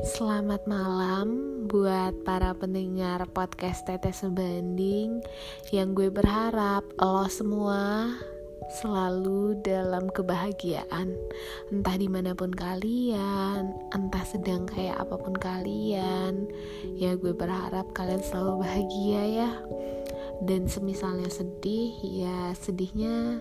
Selamat 0.00 0.64
malam 0.64 1.60
buat 1.68 2.24
para 2.24 2.56
pendengar 2.56 3.28
podcast 3.36 3.84
Teteh 3.84 4.16
Sebanding 4.16 5.20
Yang 5.76 5.88
gue 5.92 6.08
berharap 6.08 6.88
lo 6.96 7.28
semua 7.28 8.08
selalu 8.80 9.60
dalam 9.60 10.08
kebahagiaan. 10.08 11.12
Entah 11.68 11.96
di 12.00 12.08
mana 12.08 12.32
pun 12.32 12.48
kalian, 12.48 13.76
entah 13.92 14.24
sedang 14.24 14.64
kayak 14.64 15.04
apa 15.04 15.20
pun 15.20 15.36
kalian 15.36 16.48
Ya 16.96 17.12
gue 17.20 17.36
berharap 17.36 17.92
kalian 17.92 18.24
selalu 18.24 18.64
bahagia 18.64 19.22
ya. 19.28 19.50
Dan 20.40 20.64
semisalnya 20.64 21.28
sedih, 21.28 21.92
ya 22.08 22.56
sedihnya 22.56 23.36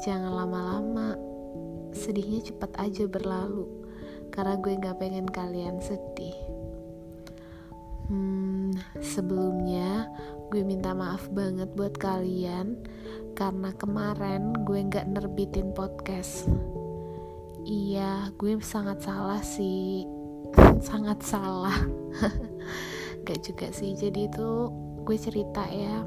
jangan 0.00 0.32
lama-lama. 0.32 1.20
Sedihnya 1.92 2.40
cepat 2.48 2.72
aja 2.80 3.04
berlalu 3.04 3.87
karena 4.38 4.54
gue 4.54 4.70
gak 4.78 5.02
pengen 5.02 5.26
kalian 5.26 5.82
sedih. 5.82 6.38
Hmm, 8.06 8.70
sebelumnya 9.02 10.06
gue 10.54 10.62
minta 10.62 10.94
maaf 10.94 11.26
banget 11.34 11.66
buat 11.74 11.98
kalian 11.98 12.78
karena 13.34 13.74
kemarin 13.74 14.62
gue 14.62 14.78
gak 14.86 15.10
nerbitin 15.10 15.74
podcast. 15.74 16.46
Iya, 17.66 18.30
gue 18.38 18.62
sangat 18.62 19.02
salah 19.02 19.42
sih, 19.42 20.06
sangat 20.86 21.18
salah. 21.26 21.74
gak 23.26 23.42
juga 23.42 23.74
sih, 23.74 23.98
jadi 23.98 24.30
itu 24.30 24.70
gue 25.02 25.18
cerita 25.18 25.66
ya. 25.66 26.06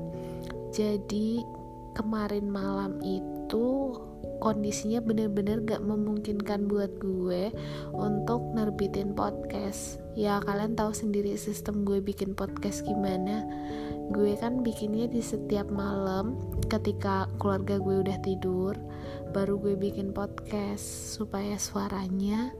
Jadi 0.71 1.43
kemarin 1.91 2.47
malam 2.47 2.95
itu 3.03 3.91
kondisinya 4.41 4.99
bener-bener 4.99 5.61
gak 5.61 5.85
memungkinkan 5.85 6.65
buat 6.65 6.89
gue 6.97 7.53
untuk 7.93 8.41
nerbitin 8.57 9.13
podcast. 9.13 10.01
Ya 10.17 10.41
kalian 10.41 10.73
tahu 10.73 10.91
sendiri 10.91 11.37
sistem 11.37 11.85
gue 11.85 12.01
bikin 12.01 12.33
podcast 12.33 12.81
gimana. 12.83 13.45
Gue 14.11 14.35
kan 14.35 14.65
bikinnya 14.65 15.07
di 15.07 15.23
setiap 15.23 15.69
malam 15.69 16.35
ketika 16.67 17.29
keluarga 17.39 17.79
gue 17.79 18.01
udah 18.03 18.17
tidur 18.25 18.75
baru 19.31 19.55
gue 19.61 19.79
bikin 19.79 20.11
podcast 20.11 21.15
supaya 21.15 21.55
suaranya 21.55 22.51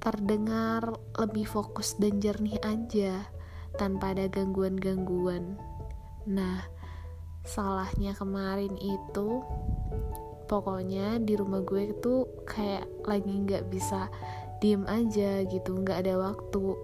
terdengar 0.00 0.96
lebih 1.20 1.44
fokus 1.44 1.92
dan 2.00 2.24
jernih 2.24 2.56
aja 2.64 3.28
tanpa 3.76 4.16
ada 4.16 4.24
gangguan-gangguan. 4.32 5.60
Nah 6.24 6.64
salahnya 7.44 8.16
kemarin 8.16 8.72
itu 8.80 9.44
pokoknya 10.50 11.22
di 11.22 11.38
rumah 11.38 11.62
gue 11.62 11.94
itu 11.94 12.26
kayak 12.42 13.06
lagi 13.06 13.30
nggak 13.30 13.70
bisa 13.70 14.10
diem 14.58 14.82
aja 14.90 15.46
gitu 15.46 15.78
nggak 15.78 16.02
ada 16.02 16.18
waktu 16.18 16.74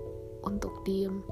untuk 0.46 0.86
diem. 0.86 1.26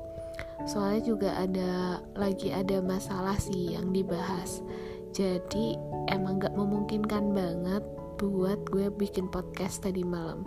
Soalnya 0.67 1.03
juga 1.07 1.31
ada 1.39 2.03
lagi 2.19 2.51
ada 2.51 2.83
masalah 2.83 3.39
sih 3.39 3.79
yang 3.79 3.95
dibahas. 3.95 4.67
Jadi 5.15 5.79
emang 6.11 6.43
nggak 6.43 6.59
memungkinkan 6.59 7.31
banget 7.31 7.87
buat 8.19 8.67
gue 8.67 8.91
bikin 8.91 9.31
podcast 9.31 9.87
tadi 9.87 10.03
malam. 10.03 10.43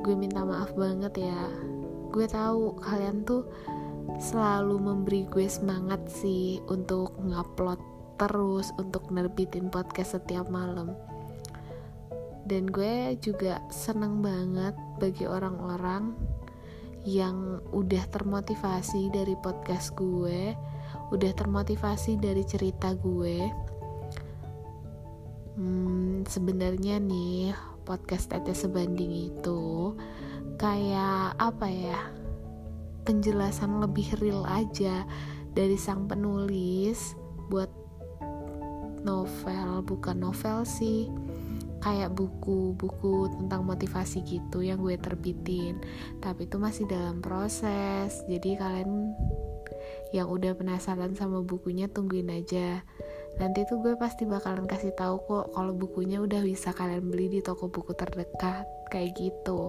Gue 0.00 0.16
minta 0.16 0.48
maaf 0.48 0.72
banget 0.72 1.28
ya. 1.28 1.40
Gue 2.08 2.24
tahu 2.24 2.80
kalian 2.80 3.28
tuh 3.28 3.44
selalu 4.16 4.80
memberi 4.80 5.28
gue 5.28 5.44
semangat 5.44 6.08
sih 6.08 6.64
untuk 6.72 7.12
ngupload 7.20 7.93
terus 8.16 8.70
untuk 8.78 9.10
nerbitin 9.10 9.68
podcast 9.68 10.18
setiap 10.18 10.46
malam. 10.50 10.94
Dan 12.44 12.68
gue 12.68 13.16
juga 13.24 13.64
seneng 13.72 14.20
banget 14.20 14.76
bagi 15.00 15.24
orang-orang 15.24 16.12
yang 17.04 17.60
udah 17.72 18.04
termotivasi 18.12 19.12
dari 19.12 19.36
podcast 19.40 19.92
gue 19.96 20.56
udah 21.12 21.32
termotivasi 21.36 22.16
dari 22.16 22.42
cerita 22.46 22.94
gue. 22.96 23.38
Hmm, 25.54 26.26
sebenarnya 26.26 26.98
nih 26.98 27.54
podcast 27.86 28.32
Tete 28.32 28.56
Sebanding 28.56 29.30
itu 29.34 29.94
kayak 30.56 31.36
apa 31.38 31.68
ya? 31.68 32.00
Penjelasan 33.04 33.84
lebih 33.84 34.16
real 34.18 34.48
aja 34.48 35.04
dari 35.52 35.76
sang 35.76 36.08
penulis 36.08 37.14
buat 37.52 37.70
novel 39.04 39.84
bukan 39.84 40.16
novel 40.24 40.64
sih. 40.64 41.12
Kayak 41.84 42.16
buku-buku 42.16 43.28
tentang 43.28 43.68
motivasi 43.68 44.24
gitu 44.24 44.64
yang 44.64 44.80
gue 44.80 44.96
terbitin. 44.96 45.84
Tapi 46.24 46.48
itu 46.48 46.56
masih 46.56 46.88
dalam 46.88 47.20
proses. 47.20 48.24
Jadi 48.24 48.56
kalian 48.56 49.12
yang 50.16 50.32
udah 50.32 50.56
penasaran 50.56 51.12
sama 51.12 51.44
bukunya 51.44 51.84
tungguin 51.92 52.32
aja. 52.32 52.80
Nanti 53.36 53.68
tuh 53.68 53.84
gue 53.84 54.00
pasti 54.00 54.24
bakalan 54.24 54.64
kasih 54.64 54.96
tahu 54.96 55.20
kok 55.28 55.52
kalau 55.52 55.76
bukunya 55.76 56.24
udah 56.24 56.40
bisa 56.40 56.72
kalian 56.72 57.12
beli 57.12 57.28
di 57.28 57.40
toko 57.44 57.68
buku 57.68 57.92
terdekat. 57.92 58.64
Kayak 58.88 59.20
gitu. 59.20 59.68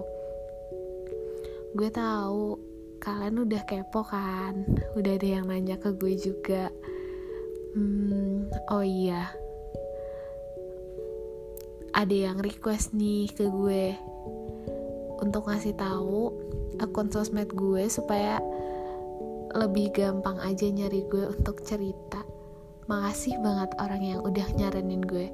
Gue 1.76 1.92
tahu 1.92 2.56
kalian 3.04 3.44
udah 3.44 3.62
kepo 3.68 4.00
kan? 4.08 4.64
Udah 4.96 5.20
ada 5.20 5.28
yang 5.28 5.52
nanya 5.52 5.76
ke 5.76 5.92
gue 5.92 6.16
juga 6.16 6.72
Hmm, 7.76 8.48
oh 8.72 8.80
iya. 8.80 9.28
Ada 11.92 12.32
yang 12.32 12.40
request 12.40 12.96
nih 12.96 13.28
ke 13.28 13.52
gue 13.52 13.92
untuk 15.20 15.44
ngasih 15.44 15.76
tahu 15.76 16.32
akun 16.80 17.12
sosmed 17.12 17.52
gue 17.52 17.84
supaya 17.92 18.40
lebih 19.52 19.92
gampang 19.92 20.40
aja 20.40 20.72
nyari 20.72 21.04
gue 21.04 21.28
untuk 21.36 21.60
cerita. 21.68 22.24
Makasih 22.88 23.44
banget 23.44 23.76
orang 23.76 24.00
yang 24.00 24.20
udah 24.24 24.48
nyaranin 24.56 25.04
gue 25.04 25.28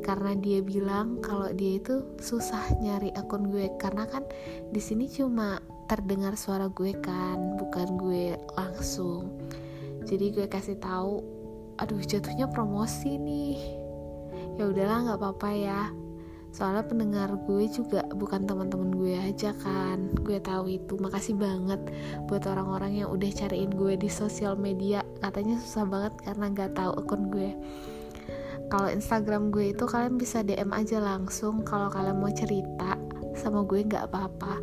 karena 0.00 0.32
dia 0.40 0.64
bilang 0.64 1.20
kalau 1.20 1.52
dia 1.52 1.76
itu 1.76 2.08
susah 2.24 2.72
nyari 2.80 3.12
akun 3.20 3.52
gue 3.52 3.68
karena 3.76 4.08
kan 4.08 4.24
di 4.72 4.80
sini 4.80 5.12
cuma 5.12 5.60
terdengar 5.92 6.40
suara 6.40 6.72
gue 6.72 6.96
kan 7.04 7.60
bukan 7.60 8.00
gue 8.00 8.34
langsung 8.56 9.28
jadi 10.08 10.34
gue 10.34 10.46
kasih 10.50 10.80
tahu 10.82 11.41
aduh 11.80 12.00
jatuhnya 12.02 12.48
promosi 12.48 13.16
nih. 13.16 13.58
Ya 14.60 14.68
udahlah 14.68 14.98
nggak 15.08 15.18
apa-apa 15.20 15.50
ya. 15.56 15.82
Soalnya 16.52 16.84
pendengar 16.84 17.32
gue 17.48 17.64
juga 17.72 18.04
bukan 18.12 18.44
teman-teman 18.44 18.92
gue 18.92 19.16
aja 19.16 19.56
kan. 19.56 20.12
Gue 20.20 20.36
tahu 20.36 20.68
itu. 20.68 21.00
Makasih 21.00 21.40
banget 21.40 21.80
buat 22.28 22.44
orang-orang 22.44 23.00
yang 23.04 23.08
udah 23.08 23.30
cariin 23.32 23.72
gue 23.72 23.96
di 23.96 24.12
sosial 24.12 24.60
media. 24.60 25.00
Katanya 25.24 25.56
susah 25.56 25.88
banget 25.88 26.12
karena 26.20 26.52
nggak 26.52 26.76
tahu 26.76 26.92
akun 27.00 27.32
gue. 27.32 27.56
Kalau 28.68 28.88
Instagram 28.92 29.48
gue 29.48 29.72
itu 29.72 29.84
kalian 29.88 30.20
bisa 30.20 30.44
DM 30.44 30.72
aja 30.76 31.00
langsung 31.00 31.64
kalau 31.64 31.88
kalian 31.88 32.20
mau 32.20 32.32
cerita 32.32 33.00
sama 33.32 33.64
gue 33.64 33.88
nggak 33.88 34.12
apa-apa. 34.12 34.60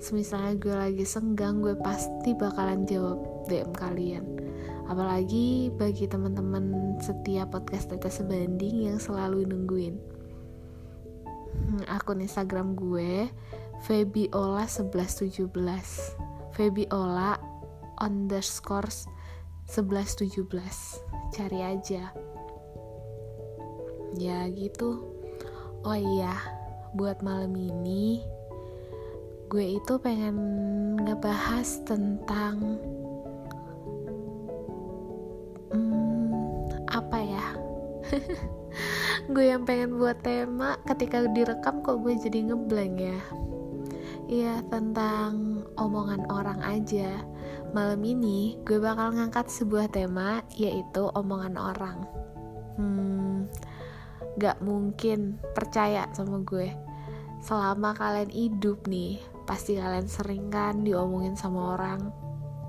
Semisalnya 0.00 0.56
gue 0.60 0.74
lagi 0.76 1.04
senggang 1.08 1.64
gue 1.64 1.76
pasti 1.80 2.36
bakalan 2.36 2.84
jawab 2.84 3.20
DM 3.48 3.72
kalian 3.72 4.49
Apalagi 4.90 5.70
bagi 5.78 6.10
teman-teman 6.10 6.98
setiap 6.98 7.54
podcast 7.54 7.94
Tete 7.94 8.10
Sebanding 8.10 8.90
yang 8.90 8.98
selalu 8.98 9.46
nungguin. 9.46 9.94
Hmm, 11.54 11.86
akun 11.86 12.18
Instagram 12.18 12.74
gue 12.74 13.30
Febiola 13.86 14.66
1117 14.66 15.46
Febiola 16.58 17.38
underscore 18.02 18.90
1117 19.70 20.42
Cari 21.38 21.60
aja. 21.62 22.10
Ya 24.18 24.42
gitu. 24.50 25.06
Oh 25.86 25.94
iya 25.94 26.34
Buat 26.98 27.22
malam 27.22 27.54
ini 27.54 28.26
Gue 29.46 29.78
itu 29.78 30.02
pengen 30.02 30.34
ngebahas 30.98 31.86
tentang 31.86 32.82
gue 39.34 39.44
yang 39.44 39.62
pengen 39.62 39.98
buat 39.98 40.18
tema 40.22 40.78
ketika 40.86 41.24
direkam 41.30 41.82
kok 41.84 42.02
gue 42.02 42.14
jadi 42.18 42.50
ngeblank 42.50 42.94
ya. 42.98 43.20
Iya 44.30 44.54
tentang 44.70 45.64
omongan 45.74 46.26
orang 46.30 46.60
aja. 46.62 47.22
Malam 47.74 48.02
ini 48.02 48.58
gue 48.62 48.78
bakal 48.78 49.14
ngangkat 49.14 49.50
sebuah 49.50 49.90
tema 49.90 50.42
yaitu 50.54 51.10
omongan 51.14 51.58
orang. 51.58 51.98
Hmm 52.78 53.50
Gak 54.38 54.62
mungkin 54.62 55.42
percaya 55.52 56.06
sama 56.14 56.40
gue. 56.46 56.70
Selama 57.40 57.96
kalian 57.96 58.30
hidup 58.30 58.84
nih 58.86 59.18
Pasti 59.50 59.74
kalian 59.74 60.06
sering 60.06 60.46
kan 60.46 60.86
diomongin 60.86 61.34
sama 61.34 61.74
orang. 61.74 62.14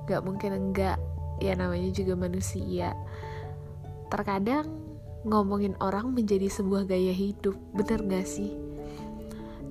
Gak 0.09 0.25
mungkin 0.25 0.57
enggak. 0.57 0.97
Ya 1.37 1.53
namanya 1.53 1.93
juga 1.93 2.17
manusia. 2.17 2.97
Terkadang 4.09 4.65
ngomongin 5.21 5.77
orang 5.81 6.13
menjadi 6.13 6.49
sebuah 6.49 6.89
gaya 6.89 7.13
hidup, 7.13 7.53
bener 7.77 8.01
gak 8.09 8.27
sih? 8.27 8.57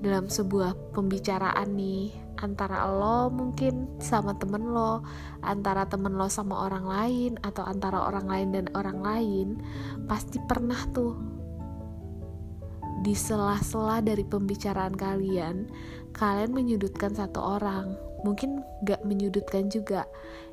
Dalam 0.00 0.30
sebuah 0.30 0.96
pembicaraan 0.96 1.76
nih, 1.76 2.14
antara 2.40 2.88
lo 2.88 3.28
mungkin 3.28 4.00
sama 4.00 4.32
temen 4.40 4.72
lo 4.72 5.04
antara 5.44 5.84
temen 5.84 6.16
lo 6.16 6.26
sama 6.32 6.64
orang 6.64 6.88
lain 6.88 7.32
atau 7.44 7.68
antara 7.68 8.08
orang 8.08 8.26
lain 8.26 8.48
dan 8.56 8.66
orang 8.72 8.98
lain 9.04 9.48
pasti 10.08 10.40
pernah 10.48 10.80
tuh. 10.96 11.20
Di 13.00 13.16
sela-sela 13.16 14.04
dari 14.04 14.24
pembicaraan 14.24 14.92
kalian 14.92 15.68
kalian 16.16 16.52
menyudutkan 16.52 17.12
satu 17.16 17.40
orang 17.60 17.96
mungkin 18.24 18.64
gak 18.84 19.04
menyudutkan 19.04 19.68
juga. 19.68 20.08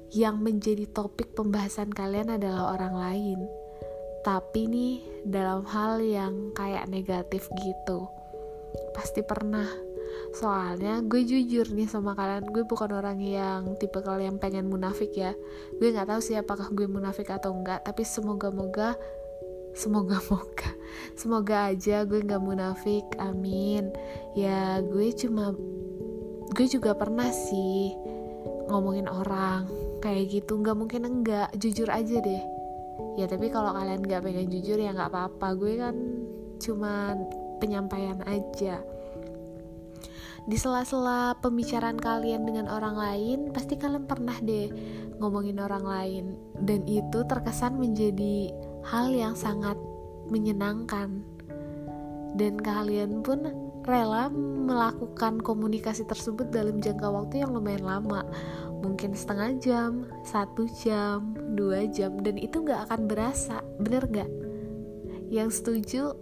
Yang 0.07 0.35
menjadi 0.39 0.85
topik 0.87 1.35
pembahasan 1.35 1.91
kalian 1.91 2.39
adalah 2.39 2.79
orang 2.79 2.95
lain 2.95 3.39
tapi 4.25 4.65
nih 4.67 4.95
dalam 5.27 5.67
hal 5.67 5.99
yang 5.99 6.55
kayak 6.55 6.87
negatif 6.87 7.49
gitu 7.61 8.07
pasti 8.95 9.21
pernah. 9.21 9.67
Soalnya 10.33 11.05
gue 11.05 11.21
jujur 11.23 11.69
nih 11.71 11.87
sama 11.87 12.17
kalian 12.17 12.49
gue 12.49 12.65
bukan 12.65 12.89
orang 12.97 13.21
yang 13.21 13.77
tipe 13.77 14.01
kalian 14.01 14.41
pengen 14.41 14.67
munafik 14.67 15.13
ya. 15.13 15.37
Gue 15.77 15.93
nggak 15.93 16.09
tahu 16.09 16.21
sih 16.21 16.35
apakah 16.37 16.73
gue 16.73 16.89
munafik 16.89 17.29
atau 17.29 17.53
enggak 17.53 17.85
tapi 17.85 18.01
semoga 18.01 18.49
moga 18.49 18.97
semoga 19.77 20.17
moga 20.33 20.69
semoga 21.19 21.69
aja 21.69 22.01
gue 22.03 22.19
nggak 22.25 22.41
munafik 22.41 23.05
amin. 23.21 23.93
Ya 24.33 24.81
gue 24.81 25.13
cuma 25.13 25.53
gue 26.57 26.65
juga 26.65 26.97
pernah 26.97 27.29
sih 27.29 27.93
ngomongin 28.67 29.05
orang 29.05 29.69
kayak 30.01 30.41
gitu. 30.41 30.57
Nggak 30.57 30.77
mungkin 30.77 31.01
enggak 31.05 31.53
jujur 31.55 31.87
aja 31.93 32.17
deh 32.19 32.56
ya 33.17 33.25
tapi 33.25 33.49
kalau 33.49 33.73
kalian 33.73 34.05
nggak 34.05 34.21
pengen 34.21 34.47
jujur 34.47 34.77
ya 34.77 34.93
nggak 34.93 35.09
apa-apa. 35.09 35.47
Gue 35.57 35.73
kan 35.81 35.95
cuma 36.61 37.17
penyampaian 37.57 38.21
aja. 38.29 38.79
Di 40.47 40.55
sela-sela 40.55 41.35
pembicaraan 41.43 41.99
kalian 41.99 42.47
dengan 42.47 42.71
orang 42.71 42.95
lain 42.95 43.39
pasti 43.51 43.75
kalian 43.75 44.07
pernah 44.07 44.37
deh 44.39 44.71
ngomongin 45.19 45.59
orang 45.59 45.83
lain. 45.83 46.25
Dan 46.55 46.87
itu 46.87 47.25
terkesan 47.27 47.75
menjadi 47.75 48.53
hal 48.87 49.11
yang 49.11 49.35
sangat 49.35 49.75
menyenangkan. 50.31 51.25
Dan 52.37 52.61
kalian 52.61 53.25
pun 53.25 53.43
rela 53.87 54.27
melakukan 54.67 55.39
komunikasi 55.39 56.03
tersebut 56.03 56.51
dalam 56.51 56.83
jangka 56.83 57.07
waktu 57.07 57.43
yang 57.43 57.55
lumayan 57.55 57.87
lama 57.87 58.27
mungkin 58.81 59.17
setengah 59.17 59.57
jam, 59.61 59.91
satu 60.21 60.69
jam, 60.83 61.33
dua 61.57 61.89
jam 61.89 62.17
dan 62.21 62.37
itu 62.37 62.61
gak 62.61 62.89
akan 62.89 63.09
berasa, 63.09 63.61
bener 63.81 64.05
gak? 64.09 64.29
Yang 65.27 65.61
setuju 65.61 66.15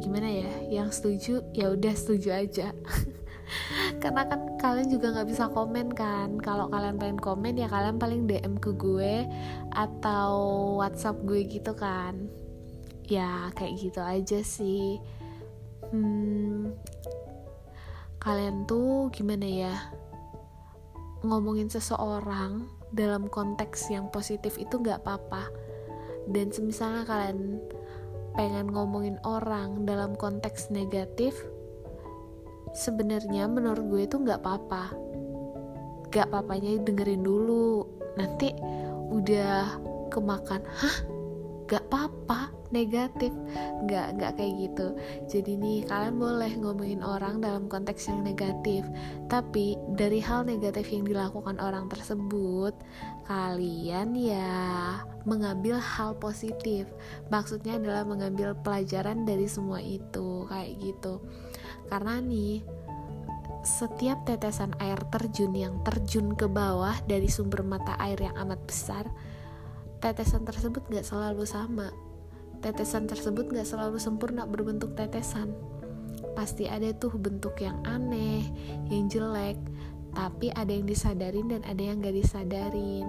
gimana 0.00 0.28
ya? 0.28 0.52
Yang 0.82 0.88
setuju 1.00 1.34
ya 1.52 1.72
udah 1.72 1.94
setuju 1.94 2.28
aja. 2.32 2.68
Karena 4.02 4.26
kan 4.26 4.58
kalian 4.58 4.88
juga 4.90 5.14
nggak 5.14 5.28
bisa 5.30 5.46
komen 5.50 5.94
kan? 5.94 6.34
Kalau 6.42 6.66
kalian 6.66 6.98
pengen 6.98 7.20
komen 7.20 7.54
ya 7.54 7.70
kalian 7.70 7.96
paling 7.96 8.26
DM 8.26 8.58
ke 8.58 8.74
gue 8.74 9.22
atau 9.70 10.34
WhatsApp 10.82 11.22
gue 11.22 11.46
gitu 11.46 11.72
kan? 11.78 12.26
Ya 13.06 13.54
kayak 13.54 13.74
gitu 13.78 14.00
aja 14.02 14.40
sih. 14.42 14.98
Hmm, 15.94 16.74
kalian 18.18 18.66
tuh 18.66 19.06
gimana 19.14 19.46
ya 19.46 19.74
ngomongin 21.26 21.68
seseorang 21.68 22.70
dalam 22.94 23.26
konteks 23.26 23.90
yang 23.90 24.08
positif 24.14 24.56
itu 24.56 24.78
nggak 24.78 25.02
apa-apa. 25.02 25.50
Dan 26.30 26.50
semisalnya 26.50 27.06
kalian 27.06 27.60
pengen 28.36 28.68
ngomongin 28.70 29.16
orang 29.24 29.88
dalam 29.88 30.12
konteks 30.14 30.68
negatif 30.68 31.34
sebenarnya 32.76 33.48
menurut 33.48 33.84
gue 33.88 34.02
itu 34.04 34.16
nggak 34.20 34.40
apa-apa. 34.42 34.84
Gak 36.12 36.30
papanya 36.30 36.78
dengerin 36.80 37.24
dulu. 37.24 37.84
Nanti 38.16 38.52
udah 39.10 39.76
kemakan 40.10 40.62
hah 40.64 41.15
gak 41.66 41.84
apa-apa 41.90 42.56
negatif. 42.74 43.30
Nggak 43.86 44.06
nggak 44.18 44.32
kayak 44.38 44.54
gitu. 44.66 44.86
Jadi 45.30 45.52
nih 45.58 45.78
kalian 45.86 46.16
boleh 46.18 46.52
ngomongin 46.58 47.02
orang 47.02 47.38
dalam 47.42 47.70
konteks 47.70 48.10
yang 48.10 48.22
negatif. 48.26 48.82
Tapi 49.30 49.78
dari 49.94 50.18
hal 50.22 50.46
negatif 50.46 50.90
yang 50.90 51.06
dilakukan 51.06 51.58
orang 51.62 51.86
tersebut 51.90 52.74
kalian 53.26 54.14
ya 54.14 55.02
mengambil 55.26 55.78
hal 55.78 56.14
positif. 56.18 56.86
Maksudnya 57.30 57.78
adalah 57.78 58.06
mengambil 58.06 58.54
pelajaran 58.62 59.26
dari 59.26 59.46
semua 59.50 59.82
itu 59.82 60.46
kayak 60.46 60.78
gitu. 60.78 61.22
Karena 61.86 62.18
nih 62.22 62.62
setiap 63.66 64.22
tetesan 64.22 64.78
air 64.78 64.98
terjun 65.10 65.50
yang 65.50 65.82
terjun 65.82 66.38
ke 66.38 66.46
bawah 66.46 66.94
dari 67.10 67.26
sumber 67.26 67.66
mata 67.66 67.98
air 67.98 68.14
yang 68.22 68.34
amat 68.46 68.62
besar 68.62 69.10
tetesan 70.02 70.44
tersebut 70.44 70.84
gak 70.92 71.06
selalu 71.06 71.44
sama 71.48 71.90
tetesan 72.64 73.06
tersebut 73.06 73.52
gak 73.52 73.68
selalu 73.68 74.00
sempurna 74.00 74.48
berbentuk 74.48 74.96
tetesan 74.96 75.52
pasti 76.36 76.68
ada 76.68 76.92
tuh 76.92 77.16
bentuk 77.16 77.56
yang 77.64 77.80
aneh, 77.88 78.44
yang 78.92 79.08
jelek, 79.08 79.56
tapi 80.12 80.52
ada 80.52 80.68
yang 80.68 80.84
disadarin 80.84 81.48
dan 81.48 81.64
ada 81.64 81.80
yang 81.80 82.04
gak 82.04 82.12
disadarin. 82.12 83.08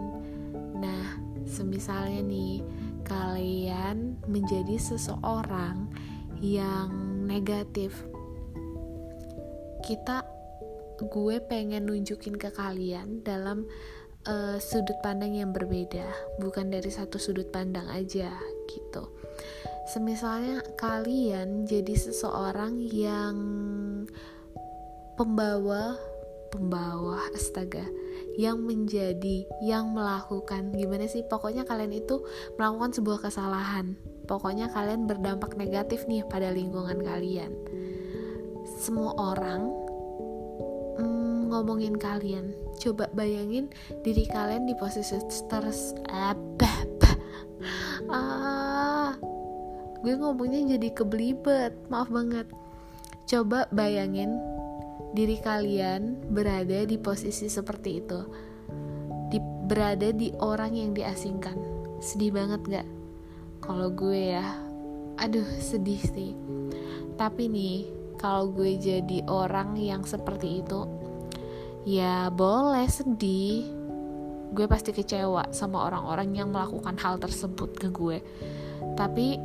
Nah, 0.80 1.20
semisalnya 1.44 2.24
nih, 2.24 2.64
kalian 3.04 4.16
menjadi 4.32 4.80
seseorang 4.80 5.92
yang 6.40 6.92
negatif. 7.28 8.08
Kita, 9.84 10.24
gue 11.00 11.38
pengen 11.44 11.92
nunjukin 11.92 12.40
ke 12.40 12.52
kalian 12.56 13.28
dalam 13.28 13.68
uh, 14.28 14.58
sudut 14.60 15.00
pandang 15.02 15.34
yang 15.34 15.56
berbeda, 15.56 16.06
bukan 16.38 16.70
dari 16.70 16.92
satu 16.92 17.18
sudut 17.18 17.48
pandang 17.50 17.88
aja 17.90 18.30
gitu. 18.68 19.04
Semisalnya 19.88 20.62
kalian 20.76 21.64
jadi 21.64 21.96
seseorang 21.96 22.84
yang 22.92 23.36
pembawa 25.16 25.96
pembawa 26.52 27.28
astaga 27.32 27.84
yang 28.36 28.64
menjadi 28.68 29.48
yang 29.64 29.96
melakukan. 29.96 30.76
Gimana 30.76 31.08
sih? 31.08 31.24
Pokoknya 31.24 31.64
kalian 31.64 31.96
itu 31.96 32.24
melakukan 32.60 33.00
sebuah 33.00 33.20
kesalahan. 33.32 33.96
Pokoknya 34.28 34.68
kalian 34.76 35.08
berdampak 35.08 35.56
negatif 35.56 36.04
nih 36.06 36.28
pada 36.28 36.52
lingkungan 36.52 37.00
kalian. 37.00 37.56
Semua 38.78 39.16
orang 39.16 39.72
mm, 41.00 41.50
ngomongin 41.50 41.96
kalian 41.96 42.67
coba 42.78 43.10
bayangin 43.14 43.70
diri 44.06 44.30
kalian 44.30 44.70
di 44.70 44.74
posisi 44.78 45.18
terus 45.50 45.98
apa 46.08 46.72
ah 48.08 49.18
gue 50.08 50.14
ngomongnya 50.14 50.78
jadi 50.78 50.94
kebelibet 50.94 51.74
maaf 51.92 52.08
banget. 52.08 52.48
Coba 53.28 53.68
bayangin 53.76 54.40
diri 55.12 55.36
kalian 55.42 56.32
berada 56.32 56.88
di 56.88 56.96
posisi 56.96 57.52
seperti 57.52 57.90
itu. 58.00 58.20
Di, 59.28 59.40
berada 59.68 60.08
di 60.16 60.32
orang 60.40 60.80
yang 60.80 60.92
diasingkan. 60.96 61.60
Sedih 62.00 62.32
banget 62.32 62.62
gak 62.72 62.88
kalau 63.60 63.92
gue 63.92 64.38
ya. 64.38 64.48
Aduh 65.20 65.48
sedih 65.60 66.00
sih. 66.00 66.38
Tapi 67.20 67.50
nih 67.52 67.78
kalau 68.22 68.54
gue 68.54 68.78
jadi 68.80 69.26
orang 69.28 69.76
yang 69.76 70.06
seperti 70.08 70.64
itu 70.64 70.88
ya 71.88 72.28
boleh 72.28 72.84
sedih. 72.92 73.64
Gue 74.52 74.68
pasti 74.68 74.92
kecewa 74.92 75.56
sama 75.56 75.88
orang-orang 75.88 76.36
yang 76.36 76.52
melakukan 76.52 77.00
hal 77.00 77.16
tersebut 77.16 77.80
ke 77.80 77.88
gue. 77.88 78.20
Tapi 79.00 79.40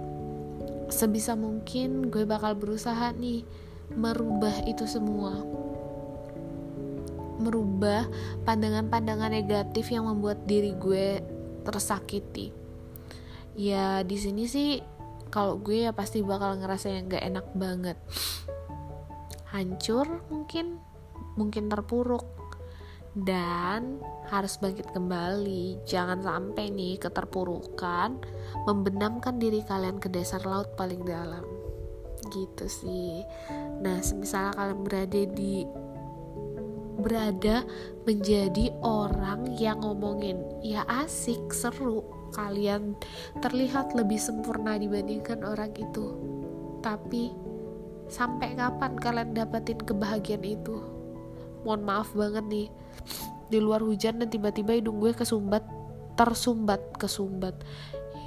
sebisa 0.90 1.38
mungkin 1.38 2.10
gue 2.10 2.26
bakal 2.26 2.58
berusaha 2.58 3.14
nih 3.14 3.46
merubah 3.94 4.66
itu 4.66 4.90
semua. 4.90 5.38
Merubah 7.38 8.10
pandangan-pandangan 8.42 9.30
negatif 9.30 9.94
yang 9.94 10.10
membuat 10.10 10.42
diri 10.42 10.74
gue 10.74 11.22
tersakiti. 11.62 12.50
Ya 13.54 14.02
di 14.02 14.18
sini 14.18 14.50
sih 14.50 14.82
kalau 15.30 15.62
gue 15.62 15.86
ya 15.86 15.94
pasti 15.94 16.26
bakal 16.26 16.58
ngerasa 16.58 16.90
yang 16.90 17.06
gak 17.06 17.22
enak 17.22 17.46
banget. 17.54 17.98
Hancur 19.50 20.24
mungkin 20.32 20.80
mungkin 21.36 21.68
terpuruk 21.68 22.24
dan 23.12 24.00
harus 24.32 24.56
bangkit 24.56 24.88
kembali. 24.96 25.84
Jangan 25.84 26.24
sampai 26.24 26.72
nih 26.72 26.96
keterpurukan 26.96 28.16
membenamkan 28.64 29.36
diri 29.36 29.60
kalian 29.68 30.00
ke 30.00 30.08
dasar 30.08 30.40
laut 30.48 30.72
paling 30.80 31.04
dalam. 31.04 31.44
Gitu 32.32 32.64
sih. 32.68 33.20
Nah, 33.84 34.00
misalnya 34.16 34.52
kalian 34.56 34.80
berada 34.80 35.22
di 35.28 35.68
berada 37.02 37.66
menjadi 38.04 38.70
orang 38.84 39.58
yang 39.58 39.82
ngomongin 39.82 40.38
ya 40.62 40.86
asik, 40.86 41.50
seru, 41.50 42.04
kalian 42.32 42.94
terlihat 43.42 43.92
lebih 43.92 44.16
sempurna 44.16 44.80
dibandingkan 44.80 45.44
orang 45.44 45.72
itu. 45.76 46.16
Tapi 46.80 47.32
sampai 48.08 48.54
kapan 48.54 48.92
kalian 48.96 49.30
dapetin 49.36 49.80
kebahagiaan 49.82 50.46
itu? 50.46 50.91
Mohon 51.62 51.82
maaf 51.86 52.10
banget 52.14 52.44
nih. 52.46 52.68
Di 53.50 53.58
luar 53.60 53.84
hujan 53.84 54.22
dan 54.22 54.28
tiba-tiba 54.32 54.76
hidung 54.76 54.98
gue 55.02 55.12
kesumbat 55.14 55.64
tersumbat 56.14 56.80
kesumbat. 57.00 57.56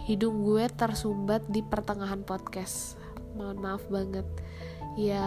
Hidung 0.06 0.46
gue 0.46 0.65
tersumbat 0.70 1.46
di 1.50 1.65
pertengahan 1.65 2.22
podcast. 2.22 2.98
Mohon 3.34 3.58
maaf 3.62 3.84
banget. 3.89 4.27
Ya 4.96 5.25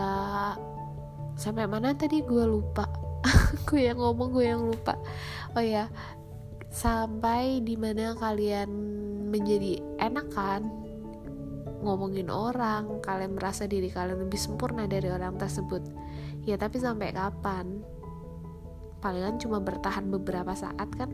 sampai 1.38 1.66
mana 1.68 1.94
tadi 1.94 2.22
gue 2.24 2.44
lupa? 2.46 2.88
Gue 3.66 3.90
yang 3.90 3.98
ngomong 3.98 4.30
gue 4.30 4.46
yang 4.46 4.62
lupa. 4.62 4.94
Oh 5.58 5.62
ya 5.62 5.90
sampai 6.70 7.60
di 7.64 7.74
mana 7.74 8.14
kalian 8.14 8.70
menjadi 9.28 9.82
enak 9.98 10.26
kan? 10.32 10.62
Ngomongin 11.82 12.30
orang 12.30 13.02
kalian 13.02 13.36
merasa 13.36 13.66
diri 13.66 13.90
kalian 13.90 14.24
lebih 14.24 14.38
sempurna 14.38 14.86
dari 14.86 15.10
orang 15.10 15.36
tersebut. 15.36 15.82
Ya 16.46 16.56
tapi 16.56 16.80
sampai 16.80 17.12
kapan 17.12 17.82
palingan 18.98 19.38
cuma 19.38 19.62
bertahan 19.62 20.10
beberapa 20.10 20.54
saat 20.54 20.90
kan? 20.94 21.10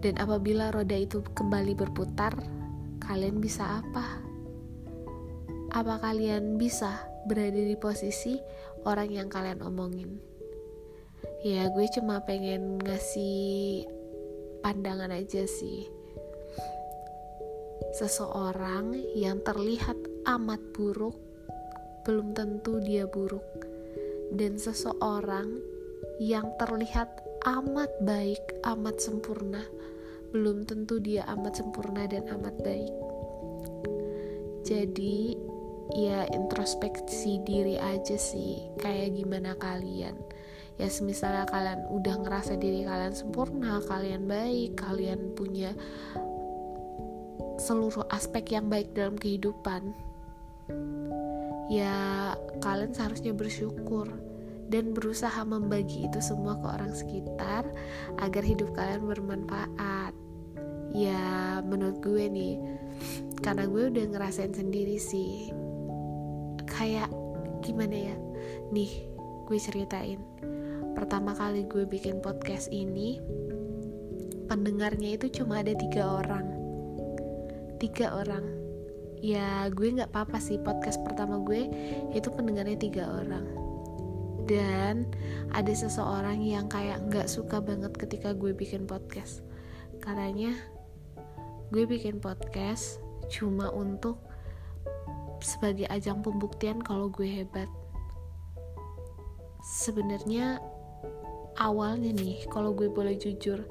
Dan 0.00 0.20
apabila 0.20 0.70
roda 0.70 0.94
itu 0.96 1.24
kembali 1.24 1.72
berputar 1.72 2.36
kalian 3.00 3.40
bisa 3.40 3.80
apa? 3.80 4.22
Apa 5.72 6.00
kalian 6.00 6.56
bisa 6.56 7.04
berada 7.26 7.58
di 7.58 7.74
posisi 7.76 8.38
orang 8.86 9.10
yang 9.12 9.28
kalian 9.28 9.60
omongin? 9.66 10.20
Ya 11.42 11.68
gue 11.68 11.86
cuma 11.96 12.22
pengen 12.24 12.80
ngasih 12.80 13.84
pandangan 14.62 15.12
aja 15.12 15.44
sih. 15.46 15.86
Seseorang 17.96 18.94
yang 19.16 19.40
terlihat 19.40 19.96
amat 20.26 20.60
buruk 20.76 21.16
belum 22.06 22.36
tentu 22.36 22.78
dia 22.82 23.08
buruk. 23.10 23.46
Dan 24.30 24.58
seseorang 24.58 25.75
yang 26.16 26.48
terlihat 26.56 27.08
amat 27.44 27.92
baik, 28.00 28.40
amat 28.64 28.96
sempurna. 29.00 29.62
Belum 30.32 30.64
tentu 30.64 31.00
dia 31.00 31.24
amat 31.36 31.60
sempurna 31.60 32.08
dan 32.08 32.26
amat 32.32 32.56
baik. 32.64 32.92
Jadi 34.66 35.38
ya 35.94 36.26
introspeksi 36.34 37.40
diri 37.46 37.78
aja 37.78 38.18
sih 38.18 38.58
kayak 38.80 39.14
gimana 39.14 39.54
kalian. 39.60 40.18
Ya 40.76 40.88
misalnya 41.00 41.48
kalian 41.48 41.88
udah 41.88 42.20
ngerasa 42.20 42.60
diri 42.60 42.84
kalian 42.84 43.16
sempurna 43.16 43.80
kalian 43.88 44.28
baik 44.28 44.76
kalian 44.76 45.32
punya 45.32 45.72
seluruh 47.56 48.04
aspek 48.12 48.52
yang 48.52 48.68
baik 48.68 48.92
dalam 48.92 49.16
kehidupan 49.16 49.96
ya 51.72 52.36
kalian 52.60 52.92
seharusnya 52.92 53.32
bersyukur 53.32 54.12
dan 54.66 54.94
berusaha 54.94 55.46
membagi 55.46 56.10
itu 56.10 56.18
semua 56.18 56.58
ke 56.58 56.66
orang 56.66 56.92
sekitar 56.94 57.62
agar 58.18 58.42
hidup 58.42 58.74
kalian 58.74 59.06
bermanfaat. 59.06 60.12
Ya 60.94 61.60
menurut 61.62 62.02
gue 62.02 62.24
nih 62.26 62.56
karena 63.44 63.68
gue 63.68 63.92
udah 63.92 64.04
ngerasain 64.16 64.54
sendiri 64.54 64.98
sih 64.98 65.50
kayak 66.66 67.10
gimana 67.62 68.12
ya? 68.12 68.16
Nih 68.74 68.90
gue 69.46 69.58
ceritain. 69.58 70.18
Pertama 70.96 71.36
kali 71.36 71.68
gue 71.68 71.84
bikin 71.86 72.18
podcast 72.24 72.72
ini 72.72 73.20
pendengarnya 74.50 75.20
itu 75.20 75.42
cuma 75.42 75.62
ada 75.62 75.76
tiga 75.76 76.22
orang. 76.22 76.46
Tiga 77.78 78.16
orang. 78.18 78.44
Ya 79.20 79.68
gue 79.70 79.94
nggak 79.94 80.10
apa-apa 80.12 80.42
sih 80.42 80.58
podcast 80.58 81.00
pertama 81.04 81.40
gue 81.44 81.68
itu 82.12 82.28
pendengarnya 82.32 82.78
tiga 82.78 83.04
orang 83.10 83.65
dan 84.46 85.10
ada 85.52 85.72
seseorang 85.74 86.40
yang 86.40 86.70
kayak 86.70 87.02
nggak 87.10 87.26
suka 87.26 87.58
banget 87.58 87.92
ketika 87.98 88.30
gue 88.32 88.54
bikin 88.54 88.86
podcast 88.86 89.42
katanya 89.98 90.54
gue 91.74 91.82
bikin 91.82 92.22
podcast 92.22 93.02
cuma 93.26 93.74
untuk 93.74 94.22
sebagai 95.40 95.86
ajang 95.90 96.24
pembuktian 96.24 96.80
kalau 96.80 97.10
gue 97.12 97.26
hebat. 97.26 97.68
Sebenarnya 99.62 100.62
awalnya 101.58 102.14
nih, 102.14 102.46
kalau 102.48 102.72
gue 102.72 102.86
boleh 102.86 103.18
jujur, 103.18 103.66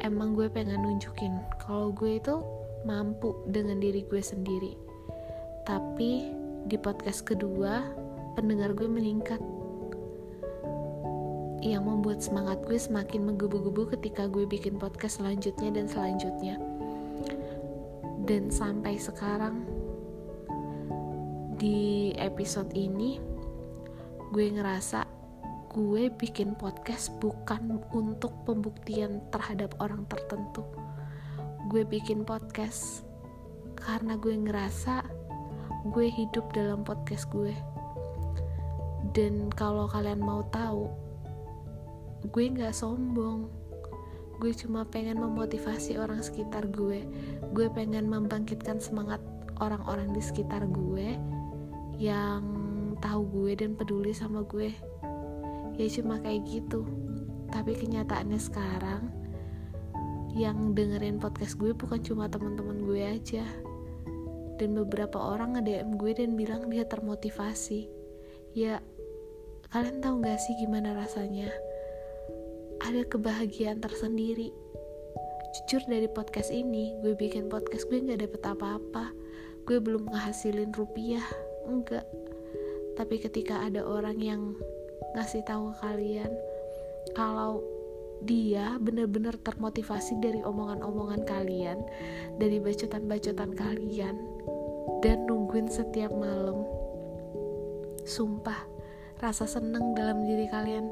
emang 0.00 0.38
gue 0.38 0.46
pengen 0.46 0.86
nunjukin 0.86 1.34
kalau 1.58 1.90
gue 1.90 2.22
itu 2.22 2.40
mampu 2.86 3.34
dengan 3.50 3.82
diri 3.82 4.06
gue 4.06 4.22
sendiri. 4.22 4.78
Tapi 5.66 6.32
di 6.70 6.76
podcast 6.78 7.26
kedua, 7.26 7.82
pendengar 8.38 8.72
gue 8.72 8.88
meningkat. 8.88 9.42
Yang 11.60 11.82
membuat 11.84 12.18
semangat 12.24 12.64
gue 12.64 12.80
semakin 12.80 13.28
menggebu-gebu 13.28 13.92
ketika 13.96 14.26
gue 14.26 14.48
bikin 14.48 14.80
podcast 14.80 15.20
selanjutnya 15.20 15.70
dan 15.76 15.86
selanjutnya. 15.86 16.56
Dan 18.24 18.48
sampai 18.48 18.96
sekarang 18.96 19.68
di 21.60 22.16
episode 22.16 22.72
ini 22.72 23.20
gue 24.32 24.46
ngerasa 24.48 25.04
gue 25.70 26.08
bikin 26.08 26.56
podcast 26.56 27.12
bukan 27.20 27.84
untuk 27.92 28.32
pembuktian 28.48 29.20
terhadap 29.28 29.76
orang 29.76 30.08
tertentu 30.08 30.64
gue 31.70 31.86
bikin 31.86 32.24
podcast 32.26 33.04
karena 33.76 34.18
gue 34.18 34.34
ngerasa 34.34 35.06
gue 35.94 36.10
hidup 36.10 36.48
dalam 36.50 36.82
podcast 36.82 37.30
gue 37.30 37.54
dan 39.12 39.52
kalau 39.54 39.86
kalian 39.86 40.18
mau 40.18 40.42
tahu 40.50 40.90
gue 42.28 42.44
nggak 42.52 42.76
sombong. 42.76 43.48
Gue 44.40 44.52
cuma 44.56 44.84
pengen 44.88 45.20
memotivasi 45.20 45.96
orang 45.96 46.20
sekitar 46.20 46.68
gue. 46.68 47.04
Gue 47.52 47.66
pengen 47.72 48.08
membangkitkan 48.08 48.80
semangat 48.80 49.20
orang-orang 49.60 50.12
di 50.12 50.20
sekitar 50.24 50.64
gue 50.68 51.16
yang 52.00 52.44
tahu 53.00 53.24
gue 53.28 53.52
dan 53.56 53.76
peduli 53.76 54.12
sama 54.12 54.44
gue. 54.44 54.72
Ya 55.76 55.86
cuma 55.88 56.20
kayak 56.20 56.44
gitu. 56.48 56.84
Tapi 57.48 57.72
kenyataannya 57.76 58.40
sekarang 58.40 59.02
yang 60.36 60.76
dengerin 60.76 61.18
podcast 61.18 61.56
gue 61.56 61.72
bukan 61.72 62.00
cuma 62.04 62.28
teman-teman 62.28 62.84
gue 62.84 63.00
aja. 63.00 63.44
Dan 64.60 64.76
beberapa 64.76 65.16
orang 65.16 65.56
nge-DM 65.56 65.96
gue 65.96 66.12
dan 66.12 66.36
bilang 66.36 66.68
dia 66.68 66.84
termotivasi. 66.84 67.88
Ya 68.52 68.84
kalian 69.72 70.04
tahu 70.04 70.20
gak 70.20 70.40
sih 70.42 70.56
gimana 70.60 70.92
rasanya 70.92 71.48
ada 72.90 73.06
kebahagiaan 73.06 73.78
tersendiri. 73.78 74.50
Jujur 75.54 75.78
dari 75.86 76.10
podcast 76.10 76.50
ini 76.50 76.98
gue 76.98 77.14
bikin 77.14 77.46
podcast 77.46 77.86
gue 77.86 78.02
gak 78.02 78.18
dapet 78.26 78.42
apa-apa. 78.42 79.14
Gue 79.62 79.78
belum 79.78 80.10
ngehasilin 80.10 80.74
rupiah 80.74 81.22
enggak. 81.70 82.02
Tapi 82.98 83.22
ketika 83.22 83.62
ada 83.62 83.86
orang 83.86 84.18
yang 84.18 84.58
ngasih 85.14 85.46
tahu 85.46 85.70
kalian 85.78 86.34
kalau 87.14 87.62
dia 88.26 88.74
benar-benar 88.82 89.38
termotivasi 89.38 90.18
dari 90.18 90.42
omongan-omongan 90.42 91.22
kalian, 91.30 91.78
dari 92.42 92.58
bacotan-bacotan 92.58 93.54
kalian, 93.54 94.18
dan 94.98 95.30
nungguin 95.30 95.70
setiap 95.70 96.10
malam. 96.10 96.66
Sumpah, 98.02 98.66
rasa 99.22 99.46
seneng 99.46 99.94
dalam 99.94 100.26
diri 100.26 100.50
kalian, 100.50 100.90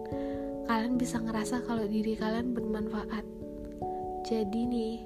kalian 0.68 1.00
bisa 1.00 1.16
ngerasa 1.16 1.64
kalau 1.64 1.88
diri 1.88 2.12
kalian 2.12 2.52
bermanfaat. 2.52 3.24
Jadi 4.28 4.60
nih, 4.68 4.96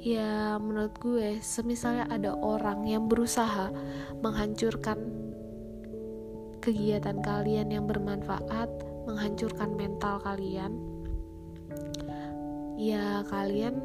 ya 0.00 0.56
menurut 0.56 0.96
gue 0.96 1.42
semisalnya 1.44 2.08
ada 2.08 2.32
orang 2.32 2.88
yang 2.88 3.10
berusaha 3.10 3.68
menghancurkan 4.24 4.96
kegiatan 6.62 7.22
kalian 7.22 7.70
yang 7.70 7.86
bermanfaat 7.86 8.66
menghancurkan 9.06 9.70
mental 9.78 10.18
kalian 10.18 10.74
ya 12.74 13.22
kalian 13.30 13.78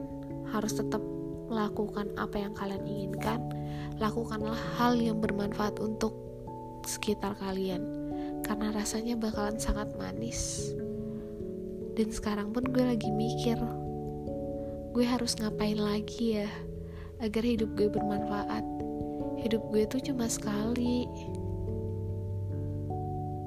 harus 0.50 0.78
tetap 0.82 1.02
melakukan 1.46 2.10
apa 2.18 2.42
yang 2.42 2.54
kalian 2.58 2.82
inginkan 2.90 3.42
lakukanlah 4.02 4.58
hal 4.82 4.98
yang 4.98 5.22
bermanfaat 5.22 5.78
untuk 5.78 6.18
sekitar 6.90 7.38
kalian 7.38 8.01
karena 8.44 8.74
rasanya 8.74 9.18
bakalan 9.18 9.58
sangat 9.58 9.92
manis. 9.98 10.72
Dan 11.98 12.10
sekarang 12.10 12.56
pun 12.56 12.66
gue 12.70 12.84
lagi 12.84 13.12
mikir 13.12 13.60
gue 14.92 15.08
harus 15.08 15.40
ngapain 15.40 15.80
lagi 15.80 16.44
ya 16.44 16.52
agar 17.24 17.48
hidup 17.48 17.72
gue 17.80 17.88
bermanfaat? 17.88 18.66
Hidup 19.40 19.64
gue 19.72 19.88
tuh 19.88 20.04
cuma 20.04 20.28
sekali. 20.28 21.08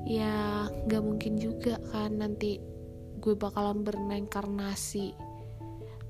Ya 0.09 0.69
gak 0.89 1.05
mungkin 1.05 1.37
juga 1.37 1.77
kan 1.93 2.17
nanti 2.17 2.61
gue 3.21 3.37
bakalan 3.37 3.85
bernengkarnasi 3.85 5.17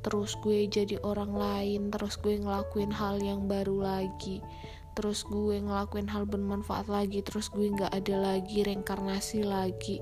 terus 0.05 0.37
gue 0.45 0.69
jadi 0.69 1.00
orang 1.00 1.33
lain 1.33 1.88
terus 1.88 2.21
gue 2.21 2.37
ngelakuin 2.37 2.93
hal 2.93 3.17
yang 3.25 3.49
baru 3.49 3.81
lagi 3.81 4.45
terus 4.94 5.26
gue 5.26 5.58
ngelakuin 5.58 6.06
hal 6.08 6.24
bermanfaat 6.24 6.86
lagi 6.86 7.20
terus 7.20 7.50
gue 7.50 7.70
nggak 7.70 7.90
ada 7.90 8.16
lagi 8.16 8.62
reinkarnasi 8.62 9.42
lagi. 9.42 9.98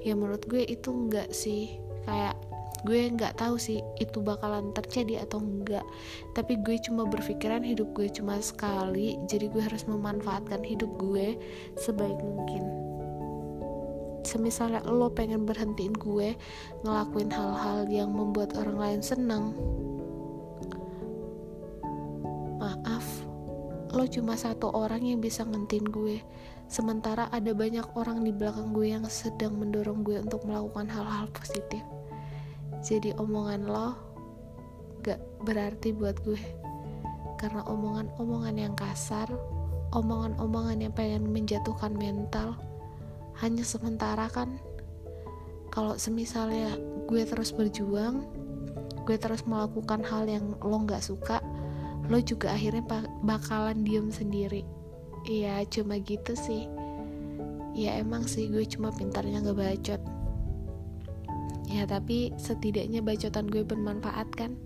Ya 0.00 0.16
menurut 0.16 0.44
gue 0.48 0.64
itu 0.64 0.90
enggak 0.90 1.30
sih. 1.32 1.76
Kayak 2.08 2.40
gue 2.84 3.12
nggak 3.12 3.36
tahu 3.36 3.60
sih 3.60 3.84
itu 4.00 4.24
bakalan 4.24 4.72
terjadi 4.72 5.28
atau 5.28 5.36
enggak 5.40 5.84
tapi 6.32 6.56
gue 6.64 6.80
cuma 6.80 7.04
berpikiran 7.04 7.60
hidup 7.60 7.92
gue 7.92 8.08
cuma 8.08 8.40
sekali 8.40 9.20
jadi 9.28 9.52
gue 9.52 9.60
harus 9.60 9.84
memanfaatkan 9.84 10.64
hidup 10.64 10.88
gue 10.96 11.36
sebaik 11.76 12.16
mungkin. 12.24 12.64
Semisalnya 14.20 14.84
lo 14.84 15.08
pengen 15.12 15.48
berhentiin 15.48 15.96
gue 15.96 16.36
ngelakuin 16.84 17.32
hal-hal 17.32 17.88
yang 17.88 18.12
membuat 18.12 18.52
orang 18.56 18.76
lain 18.76 19.00
senang. 19.00 19.56
Maaf 22.60 23.19
lo 23.94 24.06
cuma 24.06 24.38
satu 24.38 24.70
orang 24.70 25.02
yang 25.02 25.18
bisa 25.18 25.42
ngentin 25.46 25.86
gue. 25.86 26.22
Sementara 26.70 27.26
ada 27.34 27.50
banyak 27.50 27.84
orang 27.98 28.22
di 28.22 28.30
belakang 28.30 28.70
gue 28.70 28.94
yang 28.94 29.04
sedang 29.10 29.58
mendorong 29.58 30.06
gue 30.06 30.22
untuk 30.22 30.46
melakukan 30.46 30.86
hal-hal 30.86 31.26
positif. 31.34 31.82
Jadi 32.80 33.10
omongan 33.18 33.66
lo 33.66 33.98
gak 35.02 35.18
berarti 35.42 35.90
buat 35.90 36.16
gue. 36.22 36.40
Karena 37.40 37.64
omongan-omongan 37.66 38.56
yang 38.56 38.74
kasar 38.78 39.28
omongan-omongan 39.90 40.86
yang 40.86 40.94
pengen 40.94 41.34
menjatuhkan 41.34 41.90
mental 41.98 42.54
hanya 43.42 43.66
sementara 43.66 44.30
kan. 44.30 44.58
Kalau 45.70 45.94
semisalnya 45.94 46.74
gue 47.06 47.22
terus 47.26 47.54
berjuang 47.54 48.26
gue 49.06 49.16
terus 49.18 49.42
melakukan 49.42 50.06
hal 50.06 50.28
yang 50.28 50.54
lo 50.62 50.82
gak 50.86 51.02
suka 51.02 51.42
lo 52.10 52.18
juga 52.18 52.50
akhirnya 52.50 52.82
bakalan 53.22 53.86
diem 53.86 54.10
sendiri. 54.10 54.66
Iya 55.30 55.62
cuma 55.70 56.02
gitu 56.02 56.34
sih. 56.34 56.66
Ya 57.78 58.02
emang 58.02 58.26
sih 58.26 58.50
gue 58.50 58.66
cuma 58.66 58.90
pintarnya 58.90 59.46
gak 59.46 59.56
bacot. 59.56 60.02
Ya 61.70 61.86
tapi 61.86 62.34
setidaknya 62.34 62.98
bacotan 62.98 63.46
gue 63.46 63.62
bermanfaat 63.62 64.28
kan? 64.34 64.58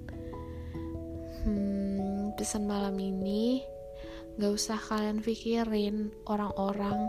Hmm, 1.44 2.32
pesan 2.40 2.64
malam 2.64 2.96
ini 2.96 3.60
Gak 4.34 4.50
usah 4.50 4.74
kalian 4.74 5.22
pikirin 5.22 6.10
orang-orang 6.26 7.06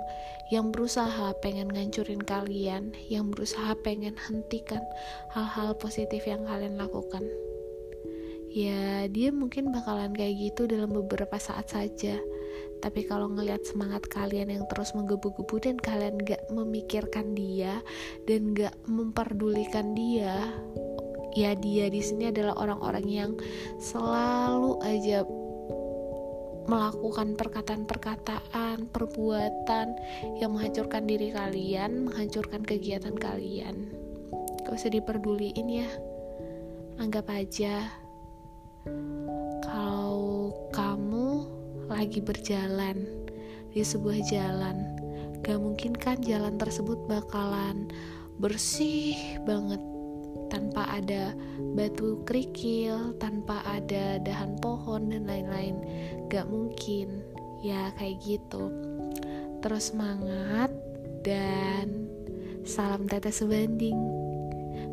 yang 0.53 0.69
berusaha 0.69 1.33
pengen 1.41 1.73
ngancurin 1.73 2.21
kalian, 2.21 2.93
yang 3.09 3.33
berusaha 3.33 3.73
pengen 3.81 4.13
hentikan 4.13 4.85
hal-hal 5.33 5.73
positif 5.73 6.21
yang 6.29 6.45
kalian 6.45 6.77
lakukan 6.77 7.25
ya 8.55 9.03
dia 9.11 9.35
mungkin 9.35 9.75
bakalan 9.75 10.15
kayak 10.15 10.39
gitu 10.39 10.63
dalam 10.63 10.95
beberapa 10.95 11.35
saat 11.35 11.75
saja 11.75 12.15
tapi 12.79 13.03
kalau 13.03 13.27
ngelihat 13.27 13.67
semangat 13.67 14.07
kalian 14.07 14.47
yang 14.47 14.63
terus 14.71 14.95
menggebu-gebu 14.95 15.59
dan 15.59 15.75
kalian 15.75 16.15
gak 16.23 16.39
memikirkan 16.47 17.35
dia 17.35 17.83
dan 18.23 18.55
gak 18.55 18.71
memperdulikan 18.87 19.91
dia 19.91 20.55
ya 21.35 21.51
dia 21.51 21.91
di 21.91 21.99
sini 21.99 22.31
adalah 22.31 22.55
orang-orang 22.55 23.07
yang 23.11 23.31
selalu 23.75 24.79
aja 24.87 25.27
melakukan 26.65 27.37
perkataan-perkataan, 27.37 28.89
perbuatan 28.89 29.87
yang 30.41 30.57
menghancurkan 30.57 31.05
diri 31.05 31.29
kalian, 31.29 32.09
menghancurkan 32.09 32.65
kegiatan 32.65 33.13
kalian. 33.13 33.93
Gak 34.65 34.73
usah 34.73 34.89
diperduliin 34.89 35.67
ya. 35.69 35.85
Anggap 36.97 37.29
aja 37.29 38.04
kalau 39.65 40.53
kamu 40.69 41.45
lagi 41.89 42.21
berjalan 42.21 43.05
di 43.73 43.81
sebuah 43.81 44.19
jalan, 44.29 44.77
gak 45.41 45.59
mungkin 45.59 45.93
kan 45.97 46.21
jalan 46.21 46.55
tersebut 46.55 46.97
bakalan 47.09 47.89
bersih 48.39 49.15
banget 49.47 49.79
tanpa 50.51 50.87
ada 50.91 51.33
batu 51.73 52.21
kerikil, 52.23 53.15
tanpa 53.17 53.63
ada 53.65 54.19
dahan 54.21 54.55
pohon 54.59 55.11
dan 55.11 55.27
lain-lain. 55.27 55.75
Gak 56.31 56.47
mungkin, 56.47 57.23
ya 57.63 57.91
kayak 57.97 58.21
gitu. 58.23 58.71
Terus 59.59 59.91
semangat 59.91 60.69
dan 61.25 62.07
salam 62.63 63.09
tetes 63.09 63.41
sebanding. 63.41 63.97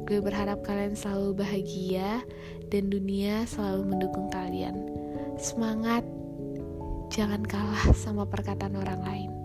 Gue 0.08 0.18
berharap 0.18 0.66
kalian 0.66 0.98
selalu 0.98 1.44
bahagia 1.44 2.24
dan 2.72 2.88
dunia 2.88 3.44
selalu 3.44 3.84
mendukung 3.84 4.32
kalian. 4.32 4.72
Semangat, 5.36 6.00
jangan 7.12 7.44
kalah 7.44 7.92
sama 7.92 8.24
perkataan 8.24 8.80
orang 8.80 9.04
lain. 9.04 9.41